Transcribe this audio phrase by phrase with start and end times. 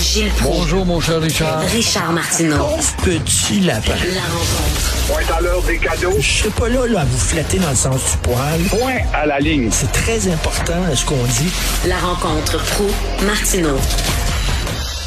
[0.00, 0.56] Gilles Proulx.
[0.60, 1.60] Bonjour, mon cher Richard.
[1.60, 2.68] Richard Martineau.
[3.04, 3.92] Petit lapin.
[4.14, 5.06] La rencontre.
[5.06, 6.14] Point à l'heure des cadeaux.
[6.18, 8.60] Je suis pas là, là à vous flatter dans le sens du poil.
[8.70, 9.70] Point à la ligne.
[9.70, 11.52] C'est très important ce qu'on dit.
[11.86, 12.86] La rencontre pro
[13.26, 13.76] martineau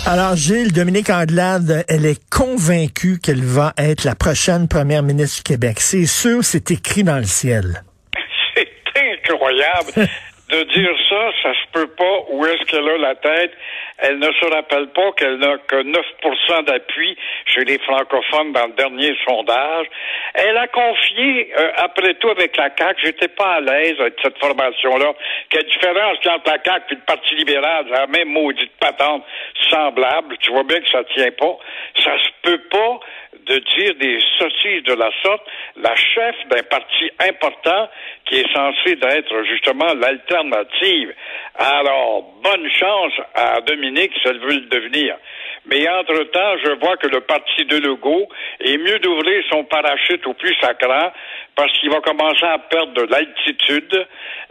[0.05, 5.44] Alors, Gilles, Dominique Andelade, elle est convaincue qu'elle va être la prochaine première ministre du
[5.44, 5.80] Québec.
[5.80, 7.84] C'est sûr, c'est écrit dans le ciel.
[8.96, 10.07] C'est incroyable
[10.54, 12.17] de dire ça, ça se peut pas.
[12.29, 13.54] Où est-ce qu'elle a la tête?
[13.97, 18.73] Elle ne se rappelle pas qu'elle n'a que 9% d'appui chez les francophones dans le
[18.73, 19.87] dernier sondage.
[20.36, 24.37] Elle a confié, euh, après tout, avec la CAQ, j'étais pas à l'aise avec cette
[24.37, 25.14] formation-là.
[25.50, 27.87] Quelle différence entre la CAQ et le Parti libéral?
[27.89, 29.23] La même maudite patente
[29.70, 30.37] semblable.
[30.39, 31.57] Tu vois bien que ça tient pas.
[32.03, 33.00] Ça se peut pas
[33.45, 35.42] de dire des sottises de la sorte.
[35.78, 37.89] La chef d'un parti important
[38.25, 39.94] qui est censé être justement
[41.56, 45.16] Alors, bonne chance à Dominique si elle veut le devenir.
[45.66, 48.28] Mais entre-temps, je vois que le parti de Legault
[48.59, 51.12] est mieux d'ouvrir son parachute au plus sacrant
[51.56, 53.94] parce qu'il va commencer à perdre de l'altitude.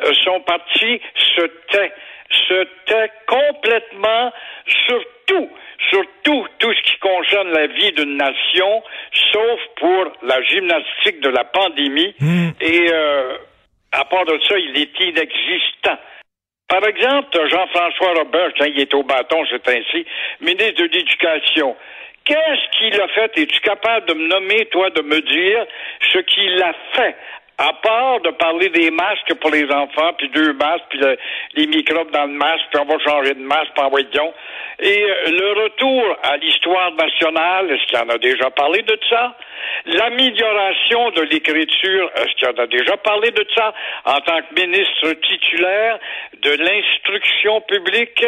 [0.04, 1.92] Euh, son parti se tait,
[2.48, 4.32] se tait complètement
[4.86, 5.50] sur tout,
[5.90, 8.82] sur tout, tout ce qui concerne la vie d'une nation,
[9.32, 12.14] sauf pour la gymnastique de la pandémie.
[12.60, 13.36] Et euh,
[13.92, 15.98] à part de ça, il est inexistant.
[16.68, 20.06] Par exemple, Jean-François Robert, quand il est au bâton, c'est ainsi,
[20.40, 21.76] ministre de l'Éducation.
[22.24, 23.36] Qu'est-ce qu'il a fait?
[23.38, 25.66] Es-tu capable de me nommer, toi, de me dire
[26.12, 27.16] ce qu'il a fait?
[27.58, 31.18] À part de parler des masques pour les enfants, puis deux masques, puis le-
[31.54, 34.32] les microbes dans le masque, puis on va changer de masque, puis envoyons.
[34.80, 39.36] Et euh, le retour à l'histoire nationale, est-ce qu'il en a déjà parlé de ça?
[39.86, 45.12] L'amélioration de l'écriture, est-ce qu'il en a déjà parlé de ça en tant que ministre
[45.28, 45.98] titulaire
[46.40, 48.24] de l'instruction publique?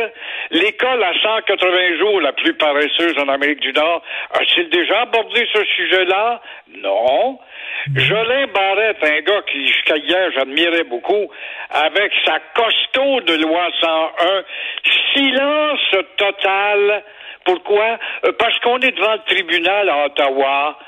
[0.50, 4.02] L'école à 180 jours, la plus paresseuse en Amérique du Nord,
[4.34, 6.40] a-t-il déjà abordé ce sujet-là?
[6.82, 7.38] Non.
[7.94, 11.30] Jolin Barrette, un gars qui jusqu'à hier j'admirais beaucoup,
[11.70, 14.44] avec sa costaud de loi 101,
[15.14, 17.04] silence total.
[17.44, 17.98] Pourquoi?
[18.24, 20.78] Euh, Parce qu'on est devant le tribunal à Ottawa.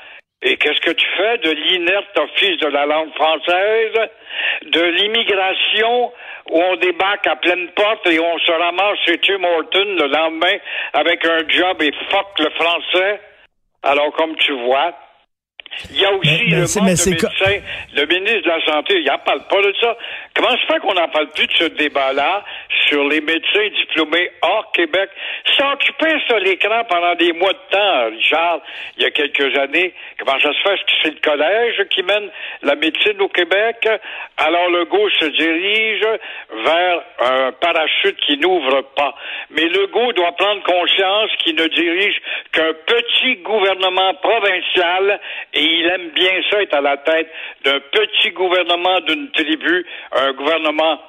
[0.43, 1.37] Et qu'est-ce que tu fais?
[1.39, 4.09] De l'inerte office de la langue française,
[4.63, 6.11] de l'immigration
[6.51, 10.57] où on débarque à pleine porte et on se ramasse chez Tim Horton le lendemain
[10.93, 13.19] avec un job et fuck le français?
[13.83, 14.93] Alors, comme tu vois,
[15.91, 17.59] il y a aussi Mais- mais le mais de médecins.
[17.95, 19.97] Le ministre de la Santé, il n'en parle pas de ça.
[20.35, 22.43] Comment se fait qu'on n'en parle plus de ce débat-là
[22.87, 25.09] sur les médecins diplômés hors Québec?
[25.57, 28.59] Ça occupait ça l'écran pendant des mois de temps, Richard,
[28.97, 29.93] il y a quelques années.
[30.19, 30.73] Comment ça se fait?
[30.73, 32.29] Est-ce que c'est le collège qui mène
[32.63, 33.87] la médecine au Québec?
[34.37, 36.05] Alors le gauche se dirige
[36.63, 39.15] vers un parachute qui n'ouvre pas.
[39.49, 42.15] Mais Legault doit prendre conscience qu'il ne dirige
[42.51, 45.19] qu'un petit gouvernement provincial
[45.57, 47.27] et il aime bien ça être à la tête
[47.65, 50.99] d'un petit gouvernement d'une tribu, un gouvernement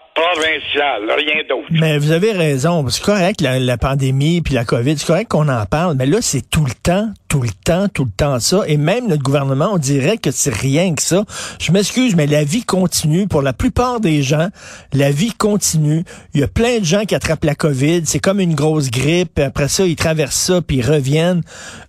[1.14, 1.68] rien d'autre.
[1.70, 2.86] Mais vous avez raison.
[2.88, 5.96] C'est correct, la, la pandémie puis la COVID, c'est correct qu'on en parle.
[5.96, 8.62] Mais là, c'est tout le temps, tout le temps, tout le temps ça.
[8.66, 11.24] Et même notre gouvernement, on dirait que c'est rien que ça.
[11.60, 13.26] Je m'excuse, mais la vie continue.
[13.28, 14.48] Pour la plupart des gens,
[14.92, 16.04] la vie continue.
[16.34, 18.02] Il y a plein de gens qui attrapent la COVID.
[18.04, 19.38] C'est comme une grosse grippe.
[19.38, 21.42] Après ça, ils traversent ça, puis ils reviennent.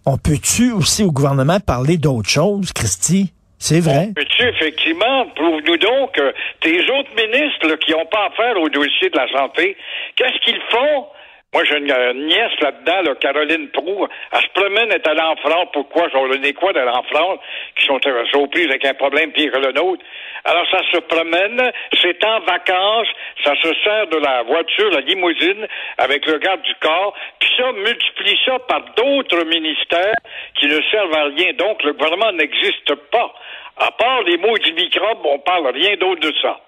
[0.06, 3.34] On peut-tu aussi au gouvernement parler d'autre chose, Christy?
[3.60, 4.08] C'est vrai.
[4.16, 9.10] Peux-tu, effectivement, prouve-nous donc que tes autres ministres là, qui n'ont pas affaire au dossier
[9.10, 9.76] de la santé,
[10.16, 11.06] qu'est-ce qu'ils font?
[11.52, 14.08] Moi, j'ai une, euh, nièce là-dedans, là, Caroline Prou.
[14.32, 15.70] Elle se promène, est allée en France.
[15.74, 16.08] Pourquoi?
[16.14, 17.40] J'en ai quoi d'aller en France?
[17.76, 20.04] Qui sont, euh, sont prises avec un problème pire que le nôtre.
[20.46, 23.08] Alors, ça se promène, c'est en vacances,
[23.44, 25.68] ça se sert de la voiture, la limousine,
[25.98, 30.16] avec le garde du corps, puis ça, multiplie ça par d'autres ministères
[30.54, 31.54] qui ne servent à rien.
[31.54, 33.34] Donc, le gouvernement n'existe pas.
[33.78, 36.60] À part les mots du microbe, on parle rien d'autre de ça.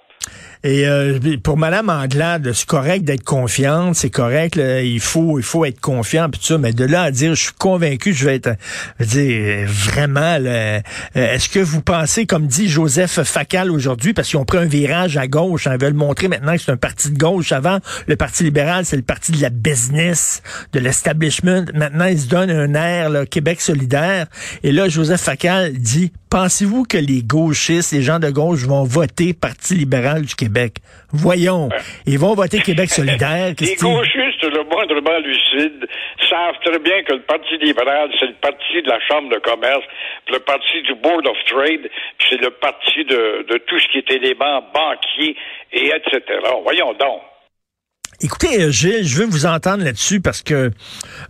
[0.64, 5.66] Et euh, pour Madame Anglade, c'est correct d'être confiante, c'est correct, il faut il faut
[5.66, 8.52] être confiant tout ça, mais de là à dire je suis convaincu, je vais être
[9.00, 10.80] je veux dire vraiment euh,
[11.16, 15.18] est-ce que vous pensez comme dit Joseph Facal aujourd'hui parce qu'ils ont pris un virage
[15.18, 18.16] à gauche, hein, ils veulent montrer maintenant que c'est un parti de gauche avant le
[18.16, 20.44] Parti libéral, c'est le parti de la business,
[20.74, 21.66] de l'establishment.
[21.74, 24.28] Maintenant, ils se donnent un air là, Québec solidaire
[24.62, 29.34] et là Joseph Facal dit Pensez-vous que les gauchistes, les gens de gauche vont voter
[29.34, 30.51] Parti libéral du Québec?
[31.12, 31.70] Voyons.
[32.06, 33.54] Ils vont voter Québec solidaire.
[33.60, 35.88] Les gauchistes, le moindrement lucides,
[36.30, 39.84] savent très bien que le Parti libéral, c'est le parti de la Chambre de commerce,
[40.30, 41.90] le parti du Board of Trade,
[42.30, 45.36] c'est le parti de, de tout ce qui est élément banquier,
[45.74, 46.22] et etc.
[46.64, 47.22] Voyons donc.
[48.24, 50.70] Écoutez, euh, Gilles, je veux vous entendre là-dessus parce que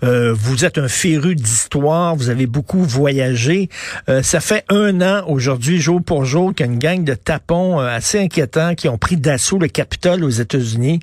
[0.04, 3.70] euh, vous êtes un féru d'histoire, vous avez beaucoup voyagé.
[4.10, 8.76] Euh, ça fait un an aujourd'hui, jour pour jour, qu'une gang de tapons assez inquiétants
[8.76, 11.00] qui ont pris d'assaut le Capitole aux États-Unis.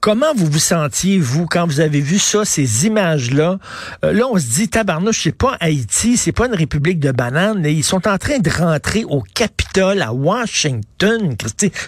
[0.00, 3.58] Comment vous vous sentiez, vous, quand vous avez vu ça, ces images-là?
[4.02, 7.66] Euh, là, on se dit, tabarnouche, c'est pas Haïti, c'est pas une république de bananes.
[7.66, 11.36] Ils sont en train de rentrer au Capitole, à Washington.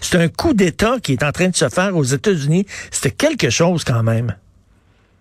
[0.03, 2.67] C'est un coup d'État qui est en train de se faire aux États-Unis.
[2.91, 4.35] C'était quelque chose quand même.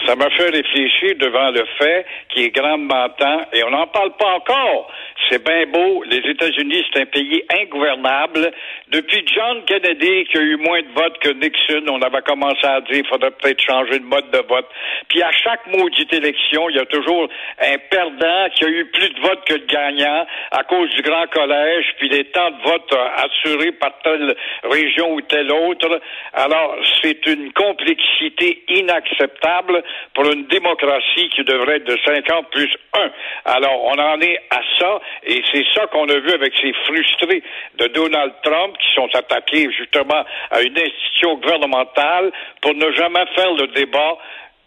[0.05, 4.11] Ça m'a fait réfléchir devant le fait qui est grandement temps, et on n'en parle
[4.17, 4.91] pas encore.
[5.29, 6.03] C'est bien beau.
[6.03, 8.51] Les États-Unis, c'est un pays ingouvernable.
[8.89, 12.81] Depuis John Kennedy, qui a eu moins de votes que Nixon, on avait commencé à
[12.81, 14.67] dire qu'il faudrait peut-être changer de mode de vote.
[15.09, 19.09] Puis à chaque maudite élection, il y a toujours un perdant qui a eu plus
[19.09, 22.93] de votes que de gagnant à cause du grand collège, puis les temps de vote
[23.17, 26.01] assurés par telle région ou telle autre.
[26.33, 29.83] Alors, c'est une complexité inacceptable
[30.13, 33.11] pour une démocratie qui devrait être de 50 plus 1.
[33.45, 37.43] Alors, on en est à ça, et c'est ça qu'on a vu avec ces frustrés
[37.77, 43.53] de Donald Trump qui sont attaqués justement à une institution gouvernementale pour ne jamais faire
[43.53, 44.17] le débat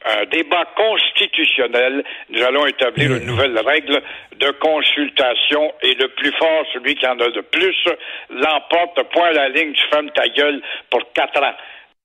[0.05, 2.05] un débat constitutionnel.
[2.29, 4.03] Nous allons établir une nouvelle règle
[4.37, 7.77] de consultation et le plus fort, celui qui en a le plus,
[8.31, 10.61] l'emporte point à la ligne du femme ta gueule
[10.91, 11.55] pour quatre ans.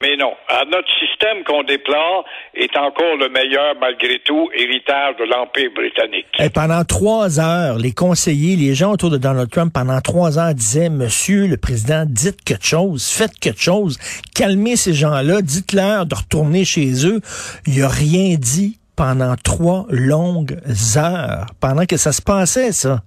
[0.01, 0.31] Mais non,
[0.71, 2.23] notre système qu'on déplore
[2.55, 6.25] est encore le meilleur malgré tout, héritage de l'Empire britannique.
[6.39, 10.53] Et pendant trois heures, les conseillers, les gens autour de Donald Trump, pendant trois heures
[10.53, 13.97] disaient, Monsieur le Président, dites quelque chose, faites quelque chose,
[14.33, 17.19] calmez ces gens-là, dites-leur de retourner chez eux.
[17.67, 20.61] Il a rien dit pendant trois longues
[20.95, 23.01] heures, pendant que ça se passait, ça.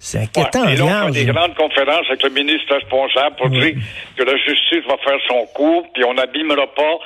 [0.00, 3.50] C'est inquiétant, ouais, Et là, on fait des grandes conférences avec le ministre responsable pour
[3.50, 3.74] dire
[4.16, 6.98] que la justice va faire son cours, puis on n'abîmera pas,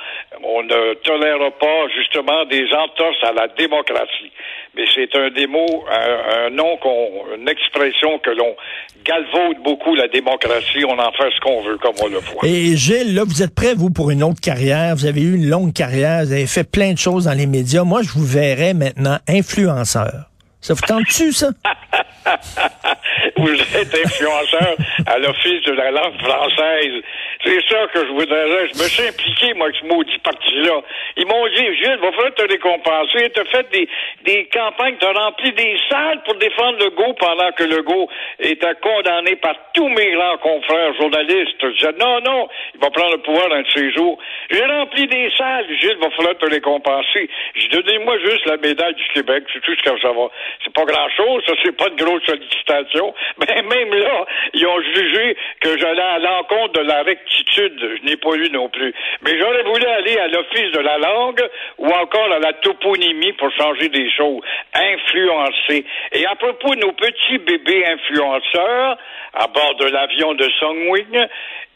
[0.43, 4.31] on ne tolérera pas justement des entorses à la démocratie.
[4.75, 8.55] Mais c'est un des mots, un, un nom qu'on, une expression que l'on
[9.03, 10.85] galvaude beaucoup la démocratie.
[10.87, 12.43] On en fait ce qu'on veut, comme on le voit.
[12.43, 14.95] Et Gilles, là, vous êtes prêt, vous, pour une autre carrière?
[14.95, 16.25] Vous avez eu une longue carrière.
[16.25, 17.83] Vous avez fait plein de choses dans les médias.
[17.83, 20.29] Moi, je vous verrais maintenant influenceur.
[20.61, 21.49] Ça vous tente-tu, ça?
[23.37, 24.75] vous êtes influenceur
[25.07, 27.03] à l'Office de la langue française.
[27.43, 28.69] C'est ça que je voudrais dire.
[28.73, 30.81] Je me suis impliqué, moi, avec ce maudit parti-là.
[31.17, 33.29] Ils m'ont dit, Gilles, va falloir te récompenser.
[33.33, 33.89] Tu as fait des,
[34.23, 38.09] des campagnes, tu as rempli des salles pour défendre le go pendant que le go
[38.39, 41.57] était condamné par tous mes grands confrères journalistes.
[41.61, 44.17] Je disais, non, non, il va prendre le pouvoir de ces jours.
[44.49, 45.67] J'ai rempli des salles.
[45.79, 47.29] Gilles, va falloir te récompenser.
[47.55, 49.43] J'ai donné moi juste la médaille du Québec.
[49.53, 50.29] C'est tout ce que ça va.
[50.63, 51.43] C'est pas grand-chose.
[51.45, 53.13] Ça, c'est pas de grosse sollicitation.
[53.39, 57.79] Mais même là, ils ont jugé que j'allais à l'encontre de la rectitude.
[57.79, 58.93] Je n'ai pas lu non plus.
[59.21, 61.43] Mais j'aurais voulu aller à l'Office de la langue
[61.77, 64.41] ou encore à la toponymie pour changer des choses.
[64.73, 65.85] Influencer.
[66.11, 68.97] Et à propos de nos petits bébés influenceurs,
[69.33, 71.27] à bord de l'avion de Songwing,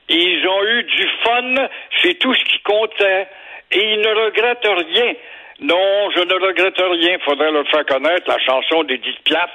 [0.09, 1.55] ils ont eu du fun.
[2.01, 3.27] C'est tout ce qui comptait.
[3.71, 5.13] Et ils ne regrettent rien.
[5.59, 7.17] Non, je ne regrette rien.
[7.25, 9.49] Faudrait leur faire connaître la chanson d'Edith Piaf.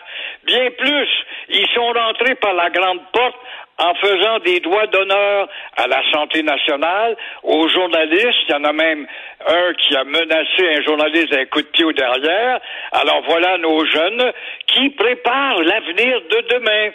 [0.45, 1.09] Bien plus,
[1.49, 3.37] ils sont rentrés par la grande porte
[3.83, 8.45] en faisant des doigts d'honneur à la santé nationale, aux journalistes.
[8.49, 9.07] Il y en a même
[9.49, 12.61] un qui a menacé un journaliste d'un coup de pied au derrière.
[12.93, 14.33] Alors voilà nos jeunes
[14.69, 16.91] qui préparent l'avenir de demain.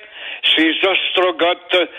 [0.56, 1.90] Ces ostrogoths,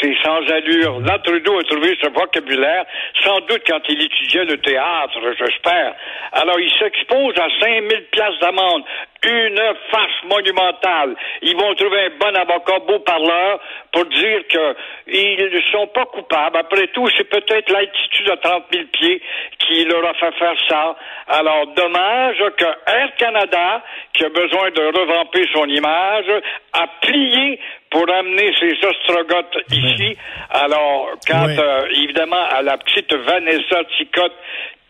[0.00, 1.00] ces sans-allure.
[1.00, 2.84] Là, Trudeau a trouvé ce vocabulaire,
[3.22, 5.94] sans doute quand il étudiait le théâtre, j'espère.
[6.32, 8.84] Alors, il s'expose à 5000 pièces d'amende.
[9.24, 9.60] Une
[9.90, 11.14] farce monumentale.
[11.42, 13.60] Ils vont trouver un bon avocat beau parleur
[13.92, 16.56] pour dire qu'ils ne sont pas coupables.
[16.56, 19.22] Après tout, c'est peut-être l'altitude de 30 000 pieds
[19.58, 20.96] qui leur a fait faire ça.
[21.28, 27.60] Alors, dommage que Air Canada, qui a besoin de revamper son image, a plié
[27.90, 30.16] pour amener ces ostrogoths ici.
[30.50, 34.36] Alors, quand, euh, évidemment, à la petite Vanessa Ticotte,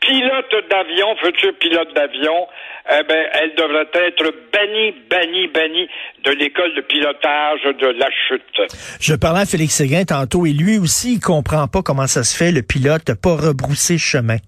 [0.02, 2.47] pilote d'avion, futur pilote d'avion,
[2.90, 5.88] eh ben, elle devrait être bannie, bannie, bannie
[6.25, 8.75] de l'école de pilotage de la chute.
[9.00, 12.37] Je parlais à Félix Séguin tantôt et lui aussi, il comprend pas comment ça se
[12.37, 14.38] fait, le pilote, pas rebrousser chemin.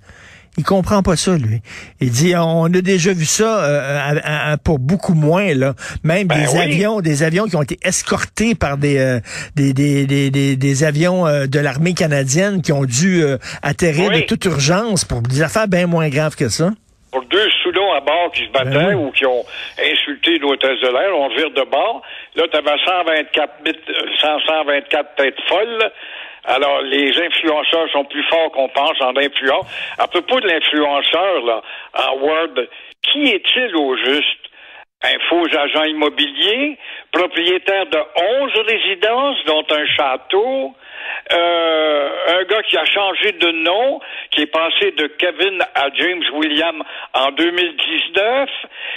[0.57, 1.61] Il comprend pas ça, lui.
[2.01, 5.75] Il dit, on a déjà vu ça euh, pour beaucoup moins, là.
[6.05, 9.21] Même ben des avions, des avions qui ont été escortés par des euh,
[9.57, 13.25] des, des, des, des, avions euh, de l'armée canadienne qui ont dû
[13.63, 16.71] atterrir de toute urgence pour des affaires bien moins graves que ça.
[17.11, 19.45] Pour deux soudons à bord qui se battaient ben ou qui ont
[19.79, 22.03] insulté l'hôtesse de l'air, on vire de bord.
[22.37, 23.53] Là, tu avais 124,
[24.21, 25.91] 124 têtes folles
[26.45, 29.67] Alors, les influenceurs sont plus forts qu'on pense en influence.
[29.99, 31.63] À propos de l'influenceur, là,
[31.95, 32.67] en Word,
[33.03, 34.41] qui est-il au juste?
[35.03, 36.79] Un faux agent immobilier,
[37.13, 40.75] propriétaire de 11 résidences, dont un château,
[41.33, 46.25] euh, un gars qui a changé de nom, qui est passé de Kevin à James
[46.35, 46.83] William
[47.13, 48.51] en 2019,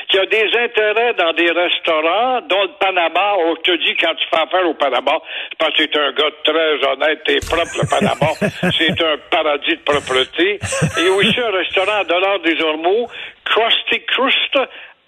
[0.10, 3.36] qui a des intérêts dans des restaurants, dont le Panama.
[3.40, 5.20] On te dit quand tu fais affaire au Panama,
[5.58, 8.32] parce que c'est un gars très honnête et propre, le Panama.
[8.78, 10.60] c'est un paradis de propreté.
[11.00, 13.08] Et aussi un restaurant à Dollar des Ormeaux,
[13.44, 14.58] Krusty Crust,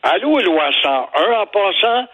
[0.04, 2.06] à Louis-Lois 101 en passant.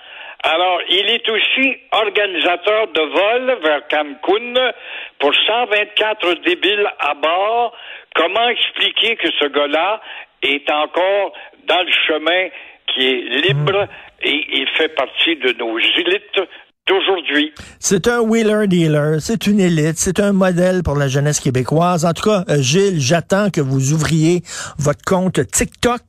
[0.44, 4.72] Alors, il est aussi organisateur de vol vers Cancun
[5.18, 7.76] pour 124 débiles à bord.
[8.14, 10.02] Comment expliquer que ce gars-là
[10.44, 11.34] est encore
[11.68, 12.50] dans le chemin
[12.88, 13.88] qui est libre
[14.22, 16.40] et il fait partie de nos élites
[16.88, 17.54] d'aujourd'hui.
[17.80, 22.06] C'est un wheeler dealer, c'est une élite, c'est un modèle pour la jeunesse québécoise.
[22.06, 24.42] En tout cas, euh, Gilles, j'attends que vous ouvriez
[24.78, 26.02] votre compte TikTok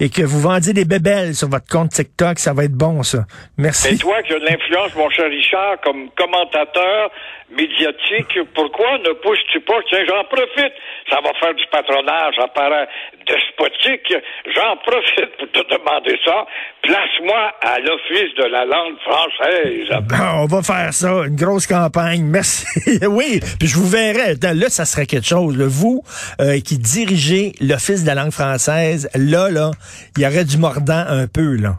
[0.00, 2.38] et que vous vendiez des bébelles sur votre compte TikTok.
[2.38, 3.26] Ça va être bon, ça.
[3.58, 3.94] Merci.
[3.94, 7.10] Et toi qui as de l'influence, mon cher Richard, comme commentateur
[7.50, 10.72] médiatique, pourquoi ne pousses-tu pas, tiens, j'en profite,
[11.10, 12.88] ça va faire du patronage, ça paraît
[13.26, 14.14] despotique,
[14.54, 16.46] j'en profite pour te demander ça,
[16.82, 19.88] place-moi à l'Office de la langue française.
[20.08, 22.22] Bon, on va faire ça, une grosse campagne.
[22.24, 22.66] Merci.
[23.08, 24.34] oui, puis je vous verrai.
[24.42, 25.56] Là, ça serait quelque chose.
[25.56, 25.66] Là.
[25.68, 26.02] Vous
[26.40, 29.70] euh, qui dirigez l'Office de la langue française, là, là,
[30.16, 31.76] il y aurait du mordant un peu, là.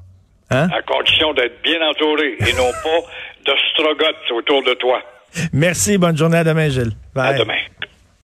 [0.50, 0.70] Hein?
[0.74, 5.02] À condition d'être bien entouré et non pas de strogotte autour de toi.
[5.54, 6.94] Merci, bonne journée à demain, Gilles.
[7.14, 7.36] Bye.
[7.36, 7.56] À demain.